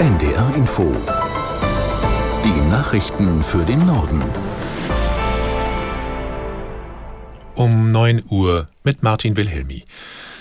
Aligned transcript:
NDR 0.00 0.54
Info. 0.56 0.96
Die 2.42 2.70
Nachrichten 2.70 3.42
für 3.42 3.66
den 3.66 3.84
Norden. 3.84 4.22
Um 7.54 7.92
9 7.92 8.22
Uhr 8.30 8.68
mit 8.82 9.02
Martin 9.02 9.36
Wilhelmi. 9.36 9.84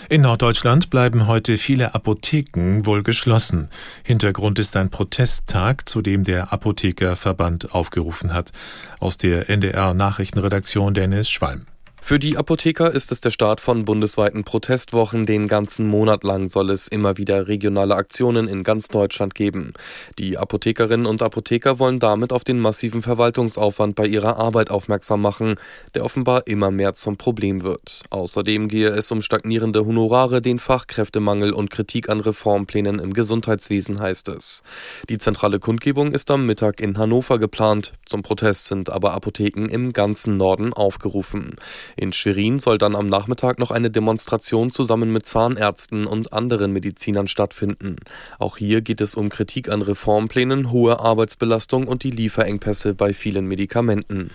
In 0.08 0.22
Norddeutschland 0.22 0.90
bleiben 0.90 1.28
heute 1.28 1.58
viele 1.58 1.94
Apotheken 1.94 2.86
wohl 2.86 3.04
geschlossen. 3.04 3.68
Hintergrund 4.04 4.59
ist 4.59 4.77
ein 4.77 4.91
Protesttag, 4.91 5.89
zu 5.89 6.02
dem 6.02 6.23
der 6.23 6.54
Apothekerverband 6.54 7.73
aufgerufen 7.76 8.34
hat. 8.34 8.54
Aus 9.02 9.18
der 9.18 9.50
NDR 9.50 9.94
Nachrichtenredaktion 9.94 10.94
Dennis 10.94 11.30
Schwalm. 11.30 11.66
Für 12.02 12.18
die 12.18 12.38
Apotheker 12.38 12.91
ist 12.91 13.11
es 13.11 13.21
der 13.21 13.29
Start 13.29 13.61
von 13.61 13.86
bundesweiten 13.86 14.43
Protestwochen. 14.43 15.27
Den 15.27 15.48
ganzen 15.48 15.86
Monat 15.86 16.23
lang 16.23 16.49
soll 16.49 16.71
es 16.71 16.88
immer 16.88 17.18
wieder 17.18 17.48
regionale 17.48 17.95
Aktionen 17.95 18.48
in 18.48 18.63
ganz 18.63 18.88
Deutschland 18.88 19.36
geben. 19.36 19.73
Die 20.17 20.38
Apothekerinnen 20.38 21.05
und 21.05 21.21
Apotheker 21.21 21.77
wollen 21.77 21.99
damit 21.99 22.34
auf 22.34 22.43
den 22.43 22.59
massiven 22.59 23.04
Verwaltungsaufwand 23.04 23.95
bei 23.95 24.07
ihrer 24.07 24.38
Arbeit 24.38 24.71
aufmerksam 24.71 25.21
machen, 25.21 25.55
der 25.93 26.04
offenbar 26.04 26.48
immer 26.48 26.71
mehr 26.71 26.95
zum 26.95 27.17
Problem 27.17 27.62
wird. 27.62 28.02
Außerdem 28.09 28.70
gehe 28.70 28.90
es 28.90 29.12
um 29.12 29.21
stagnierende 29.21 29.85
Honorare, 29.85 30.41
den 30.41 30.57
Fachkräftemangel 30.57 31.54
und 31.54 31.70
Kritik 31.70 32.09
an 32.09 32.21
Reformplänen 32.21 32.98
im 32.98 33.13
Gesundheitswesen, 33.13 33.99
heißt 33.99 34.29
es. 34.29 34.63
Die 35.09 35.20
zentrale 35.20 35.59
Kundgebung 35.59 36.13
ist 36.13 36.31
am 36.31 36.48
Mittag 36.48 36.79
in 36.79 36.98
Hannover 36.98 37.38
geplant. 37.38 37.93
Zum 38.05 38.23
Protest 38.23 38.66
sind 38.66 38.90
aber 38.90 39.13
Apotheken 39.13 39.68
im 39.70 39.93
ganzen 39.93 40.38
Norden 40.38 40.73
aufgerufen. 40.73 41.55
In 41.99 42.13
Schwerin 42.13 42.59
soll 42.59 42.77
dann 42.77 42.95
am 42.95 43.08
Nachmittag 43.08 43.59
noch 43.59 43.71
eine 43.71 43.91
Demonstration 43.91 44.71
zusammen 44.71 45.12
mit 45.12 45.26
Zahnärzten 45.26 46.07
und 46.07 46.31
anderen 46.31 46.71
Medizinern 46.71 47.27
stattfinden. 47.27 47.98
Auch 48.38 48.55
hier 48.55 48.81
geht 48.81 49.02
es 49.02 49.16
um 49.16 49.27
Kritik 49.27 49.67
an 49.67 49.81
Reformplänen, 49.81 50.71
hohe 50.71 51.02
Arbeitsbelastung 51.02 51.87
und 51.87 52.04
die 52.04 52.12
Lieferengpässe 52.12 52.93
bei 52.93 53.12
vielen 53.12 53.48
Medikamenten. 53.48 54.32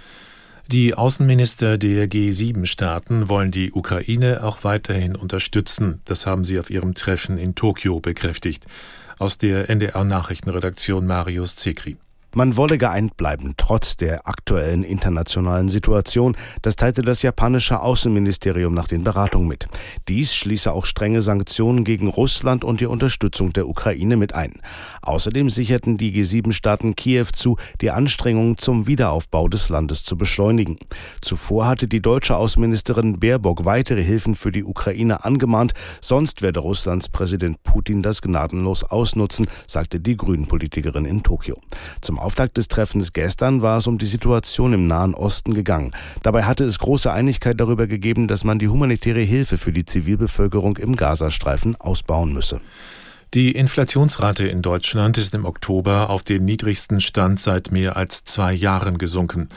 Die 0.66 0.94
Außenminister 0.94 1.78
der 1.78 2.06
G7-Staaten 2.06 3.30
wollen 3.30 3.50
die 3.50 3.72
Ukraine 3.72 4.44
auch 4.44 4.62
weiterhin 4.62 5.16
unterstützen. 5.16 6.00
Das 6.04 6.26
haben 6.26 6.44
sie 6.44 6.58
auf 6.58 6.68
ihrem 6.68 6.94
Treffen 6.94 7.38
in 7.38 7.54
Tokio 7.54 8.00
bekräftigt. 8.00 8.66
Aus 9.18 9.38
der 9.38 9.70
NDR 9.70 10.04
Nachrichtenredaktion 10.04 11.06
Marius 11.06 11.56
Zekri. 11.56 11.96
Man 12.36 12.56
wolle 12.56 12.78
geeint 12.78 13.16
bleiben, 13.16 13.54
trotz 13.56 13.96
der 13.96 14.26
aktuellen 14.26 14.82
internationalen 14.82 15.68
Situation. 15.68 16.36
Das 16.62 16.74
teilte 16.74 17.02
das 17.02 17.22
japanische 17.22 17.78
Außenministerium 17.80 18.74
nach 18.74 18.88
den 18.88 19.04
Beratungen 19.04 19.46
mit. 19.46 19.68
Dies 20.08 20.34
schließe 20.34 20.72
auch 20.72 20.84
strenge 20.84 21.22
Sanktionen 21.22 21.84
gegen 21.84 22.08
Russland 22.08 22.64
und 22.64 22.80
die 22.80 22.86
Unterstützung 22.86 23.52
der 23.52 23.68
Ukraine 23.68 24.16
mit 24.16 24.34
ein. 24.34 24.54
Außerdem 25.02 25.48
sicherten 25.48 25.96
die 25.96 26.12
G7-Staaten 26.12 26.96
Kiew 26.96 27.26
zu, 27.32 27.56
die 27.80 27.92
Anstrengungen 27.92 28.58
zum 28.58 28.88
Wiederaufbau 28.88 29.46
des 29.46 29.68
Landes 29.68 30.02
zu 30.02 30.16
beschleunigen. 30.16 30.78
Zuvor 31.20 31.68
hatte 31.68 31.86
die 31.86 32.02
deutsche 32.02 32.36
Außenministerin 32.36 33.20
Baerbock 33.20 33.64
weitere 33.64 34.02
Hilfen 34.02 34.34
für 34.34 34.50
die 34.50 34.64
Ukraine 34.64 35.24
angemahnt, 35.24 35.72
sonst 36.00 36.42
werde 36.42 36.58
Russlands 36.58 37.08
Präsident 37.08 37.62
Putin 37.62 38.02
das 38.02 38.22
gnadenlos 38.22 38.82
ausnutzen, 38.82 39.46
sagte 39.68 40.00
die 40.00 40.16
Grünen-Politikerin 40.16 41.04
in 41.04 41.22
Tokio. 41.22 41.60
Zum 42.00 42.23
Auftakt 42.24 42.56
des 42.56 42.68
Treffens 42.68 43.12
gestern 43.12 43.60
war 43.60 43.78
es 43.78 43.86
um 43.86 43.98
die 43.98 44.06
Situation 44.06 44.72
im 44.72 44.86
Nahen 44.86 45.14
Osten 45.14 45.52
gegangen. 45.52 45.92
Dabei 46.22 46.44
hatte 46.44 46.64
es 46.64 46.78
große 46.78 47.12
Einigkeit 47.12 47.60
darüber 47.60 47.86
gegeben, 47.86 48.28
dass 48.28 48.44
man 48.44 48.58
die 48.58 48.68
humanitäre 48.68 49.20
Hilfe 49.20 49.58
für 49.58 49.72
die 49.72 49.84
Zivilbevölkerung 49.84 50.78
im 50.78 50.96
Gazastreifen 50.96 51.76
ausbauen 51.78 52.32
müsse. 52.32 52.60
Die 53.34 53.50
Inflationsrate 53.50 54.46
in 54.46 54.62
Deutschland 54.62 55.18
ist 55.18 55.34
im 55.34 55.44
Oktober 55.44 56.08
auf 56.08 56.22
den 56.22 56.44
niedrigsten 56.44 57.00
Stand 57.00 57.40
seit 57.40 57.72
mehr 57.72 57.96
als 57.96 58.22
zwei 58.22 58.52
Jahren 58.52 58.96
gesunken. 58.96 59.48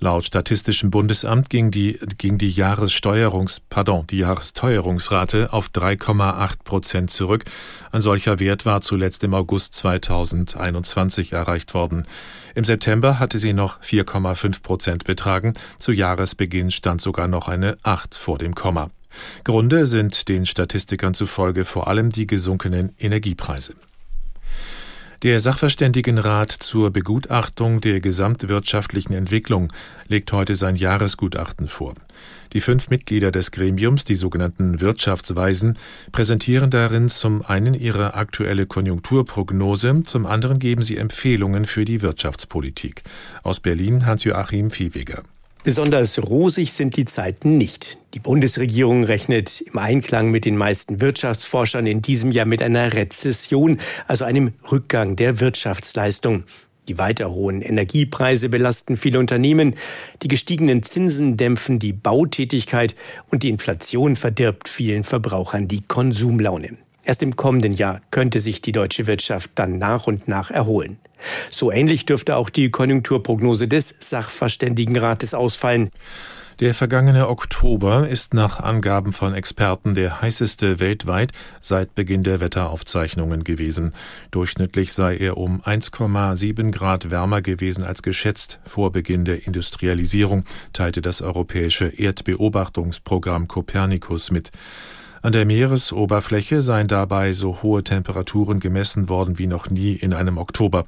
Laut 0.00 0.26
Statistischem 0.26 0.90
Bundesamt 0.90 1.48
ging 1.48 1.70
die, 1.70 1.98
ging 2.18 2.36
die 2.36 2.50
Jahressteuerungs, 2.50 3.60
pardon, 3.70 4.06
die 4.06 4.18
Jahresteuerungsrate 4.18 5.50
auf 5.50 5.68
3,8 5.68 6.62
Prozent 6.62 7.10
zurück. 7.10 7.44
Ein 7.90 8.02
solcher 8.02 8.38
Wert 8.38 8.66
war 8.66 8.82
zuletzt 8.82 9.24
im 9.24 9.32
August 9.32 9.76
2021 9.76 11.32
erreicht 11.32 11.72
worden. 11.72 12.02
Im 12.54 12.64
September 12.64 13.18
hatte 13.18 13.38
sie 13.38 13.54
noch 13.54 13.80
4,5 13.80 14.60
Prozent 14.60 15.04
betragen. 15.04 15.54
Zu 15.78 15.92
Jahresbeginn 15.92 16.70
stand 16.70 17.00
sogar 17.00 17.28
noch 17.28 17.48
eine 17.48 17.78
8 17.82 18.14
vor 18.14 18.36
dem 18.36 18.54
Komma. 18.54 18.90
Gründe 19.44 19.86
sind 19.86 20.28
den 20.28 20.46
Statistikern 20.46 21.14
zufolge 21.14 21.64
vor 21.64 21.88
allem 21.88 22.10
die 22.10 22.26
gesunkenen 22.26 22.94
Energiepreise. 22.98 23.74
Der 25.22 25.38
Sachverständigenrat 25.38 26.50
zur 26.50 26.90
Begutachtung 26.90 27.80
der 27.80 28.00
gesamtwirtschaftlichen 28.00 29.12
Entwicklung 29.12 29.72
legt 30.08 30.32
heute 30.32 30.56
sein 30.56 30.74
Jahresgutachten 30.74 31.68
vor. 31.68 31.94
Die 32.54 32.60
fünf 32.60 32.90
Mitglieder 32.90 33.30
des 33.30 33.52
Gremiums, 33.52 34.02
die 34.02 34.16
sogenannten 34.16 34.80
Wirtschaftsweisen, 34.80 35.78
präsentieren 36.10 36.70
darin 36.70 37.08
zum 37.08 37.42
einen 37.42 37.74
ihre 37.74 38.14
aktuelle 38.14 38.66
Konjunkturprognose, 38.66 40.02
zum 40.02 40.26
anderen 40.26 40.58
geben 40.58 40.82
sie 40.82 40.96
Empfehlungen 40.96 41.66
für 41.66 41.84
die 41.84 42.02
Wirtschaftspolitik. 42.02 43.04
Aus 43.44 43.60
Berlin 43.60 44.04
Hans-Joachim 44.04 44.72
Viehweger. 44.72 45.22
Besonders 45.64 46.18
rosig 46.18 46.72
sind 46.72 46.96
die 46.96 47.04
Zeiten 47.04 47.56
nicht. 47.56 47.98
Die 48.14 48.18
Bundesregierung 48.18 49.04
rechnet 49.04 49.60
im 49.60 49.78
Einklang 49.78 50.32
mit 50.32 50.44
den 50.44 50.56
meisten 50.56 51.00
Wirtschaftsforschern 51.00 51.86
in 51.86 52.02
diesem 52.02 52.32
Jahr 52.32 52.46
mit 52.46 52.60
einer 52.62 52.94
Rezession, 52.94 53.78
also 54.08 54.24
einem 54.24 54.54
Rückgang 54.72 55.14
der 55.14 55.38
Wirtschaftsleistung. 55.38 56.42
Die 56.88 56.98
weiter 56.98 57.30
hohen 57.30 57.62
Energiepreise 57.62 58.48
belasten 58.48 58.96
viele 58.96 59.20
Unternehmen, 59.20 59.76
die 60.22 60.28
gestiegenen 60.28 60.82
Zinsen 60.82 61.36
dämpfen 61.36 61.78
die 61.78 61.92
Bautätigkeit 61.92 62.96
und 63.30 63.44
die 63.44 63.48
Inflation 63.48 64.16
verdirbt 64.16 64.68
vielen 64.68 65.04
Verbrauchern 65.04 65.68
die 65.68 65.82
Konsumlaune. 65.86 66.76
Erst 67.04 67.22
im 67.22 67.36
kommenden 67.36 67.72
Jahr 67.72 68.00
könnte 68.10 68.38
sich 68.40 68.62
die 68.62 68.72
deutsche 68.72 69.06
Wirtschaft 69.06 69.50
dann 69.56 69.76
nach 69.76 70.06
und 70.06 70.28
nach 70.28 70.50
erholen. 70.50 70.98
So 71.50 71.72
ähnlich 71.72 72.06
dürfte 72.06 72.36
auch 72.36 72.50
die 72.50 72.70
Konjunkturprognose 72.70 73.66
des 73.66 73.94
Sachverständigenrates 73.98 75.34
ausfallen. 75.34 75.90
Der 76.60 76.74
vergangene 76.74 77.28
Oktober 77.28 78.08
ist 78.08 78.34
nach 78.34 78.60
Angaben 78.60 79.12
von 79.12 79.34
Experten 79.34 79.94
der 79.94 80.20
heißeste 80.20 80.78
weltweit 80.78 81.32
seit 81.60 81.94
Beginn 81.96 82.22
der 82.22 82.38
Wetteraufzeichnungen 82.38 83.42
gewesen. 83.42 83.92
Durchschnittlich 84.30 84.92
sei 84.92 85.16
er 85.16 85.38
um 85.38 85.60
1,7 85.62 86.70
Grad 86.70 87.10
wärmer 87.10 87.42
gewesen 87.42 87.82
als 87.82 88.02
geschätzt 88.02 88.60
vor 88.64 88.92
Beginn 88.92 89.24
der 89.24 89.46
Industrialisierung, 89.46 90.44
teilte 90.72 91.02
das 91.02 91.20
europäische 91.20 91.86
Erdbeobachtungsprogramm 91.86 93.48
Copernicus 93.48 94.30
mit. 94.30 94.52
An 95.24 95.30
der 95.30 95.46
Meeresoberfläche 95.46 96.62
seien 96.62 96.88
dabei 96.88 97.32
so 97.32 97.62
hohe 97.62 97.84
Temperaturen 97.84 98.58
gemessen 98.58 99.08
worden 99.08 99.38
wie 99.38 99.46
noch 99.46 99.70
nie 99.70 99.92
in 99.92 100.12
einem 100.14 100.36
Oktober. 100.36 100.84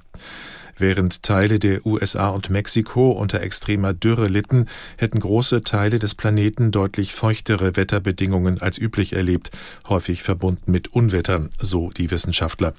Während 0.76 1.22
Teile 1.22 1.60
der 1.60 1.86
USA 1.86 2.30
und 2.30 2.50
Mexiko 2.50 3.12
unter 3.12 3.40
extremer 3.40 3.94
Dürre 3.94 4.26
litten, 4.26 4.66
hätten 4.98 5.20
große 5.20 5.62
Teile 5.62 6.00
des 6.00 6.16
Planeten 6.16 6.72
deutlich 6.72 7.14
feuchtere 7.14 7.76
Wetterbedingungen 7.76 8.60
als 8.60 8.76
üblich 8.76 9.12
erlebt, 9.12 9.52
häufig 9.88 10.24
verbunden 10.24 10.72
mit 10.72 10.88
Unwettern, 10.88 11.50
so 11.60 11.90
die 11.90 12.10
Wissenschaftler. 12.10 12.74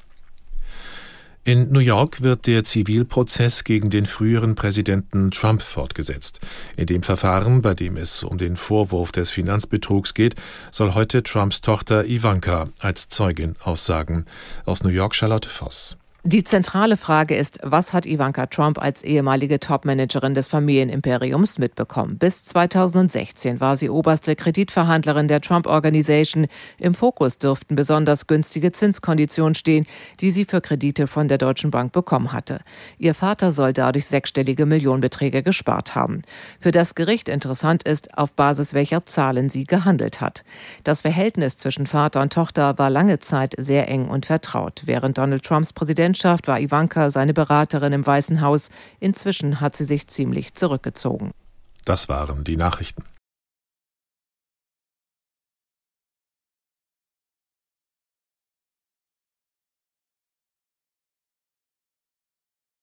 In 1.48 1.72
New 1.72 1.80
York 1.80 2.24
wird 2.24 2.48
der 2.48 2.64
Zivilprozess 2.64 3.64
gegen 3.64 3.92
den 3.92 4.08
früheren 4.08 4.56
Präsidenten 4.56 5.30
Trump 5.30 5.62
fortgesetzt. 5.62 6.40
In 6.76 6.88
dem 6.88 7.04
Verfahren, 7.04 7.62
bei 7.62 7.76
dem 7.76 7.98
es 7.98 8.24
um 8.24 8.40
den 8.40 8.58
Vorwurf 8.58 9.12
des 9.12 9.30
Finanzbetrugs 9.30 10.16
geht, 10.16 10.34
soll 10.72 10.96
heute 10.96 11.22
Trumps 11.22 11.62
Tochter 11.62 12.06
Ivanka 12.06 12.70
als 12.80 13.10
Zeugin 13.10 13.56
aussagen. 13.62 14.26
Aus 14.66 14.82
New 14.82 14.90
York 14.90 15.14
Charlotte 15.14 15.48
Voss. 15.48 15.96
Die 16.28 16.44
zentrale 16.44 16.98
Frage 16.98 17.36
ist, 17.36 17.60
was 17.62 17.94
hat 17.94 18.08
Ivanka 18.08 18.48
Trump 18.48 18.82
als 18.82 19.04
ehemalige 19.04 19.60
Topmanagerin 19.60 20.34
des 20.34 20.48
Familienimperiums 20.48 21.60
mitbekommen? 21.60 22.18
Bis 22.18 22.44
2016 22.46 23.60
war 23.60 23.78
sie 23.78 23.92
oberste 23.92 24.36
Kreditverhandlerin 24.36 25.28
der 25.28 25.40
Trump 25.40 25.68
Organization. 25.68 26.48
Im 26.80 26.96
Fokus 26.96 27.38
dürften 27.38 27.76
besonders 27.76 28.26
günstige 28.26 28.72
Zinskonditionen 28.72 29.54
stehen, 29.54 29.86
die 30.20 30.32
sie 30.32 30.46
für 30.46 30.62
Kredite 30.62 31.06
von 31.06 31.28
der 31.28 31.38
Deutschen 31.38 31.70
Bank 31.70 31.92
bekommen 31.92 32.34
hatte. 32.34 32.62
Ihr 32.98 33.14
Vater 33.14 33.52
soll 33.52 33.74
dadurch 33.74 34.08
sechsstellige 34.08 34.66
Millionenbeträge 34.66 35.44
gespart 35.44 35.94
haben. 35.94 36.24
Für 36.60 36.72
das 36.72 36.96
Gericht 36.96 37.30
interessant 37.30 37.84
ist, 37.84 38.18
auf 38.18 38.34
Basis 38.34 38.74
welcher 38.74 39.06
Zahlen 39.06 39.52
sie 39.52 39.66
gehandelt 39.66 40.22
hat. 40.22 40.44
Das 40.84 41.02
Verhältnis 41.02 41.58
zwischen 41.58 41.86
Vater 41.86 42.22
und 42.22 42.34
Tochter 42.34 42.80
war 42.80 42.90
lange 42.90 43.20
Zeit 43.20 43.54
sehr 43.60 43.88
eng 43.90 44.08
und 44.08 44.26
vertraut, 44.26 44.82
während 44.86 45.20
Donald 45.20 45.44
Trumps 45.44 45.72
Präsident 45.72 46.15
Präsidentschaft 46.16 46.48
war 46.48 46.62
Ivanka 46.62 47.12
seine 47.12 47.34
Beraterin 47.34 47.92
im 47.92 48.08
Weißen 48.08 48.40
Haus. 48.40 48.70
Inzwischen 49.02 49.60
hat 49.60 49.76
sie 49.76 49.84
sich 49.84 50.08
ziemlich 50.08 50.56
zurückgezogen. 50.56 51.32
Das 51.84 52.08
waren 52.08 52.46
die 52.46 52.56
Nachrichten. 52.56 53.04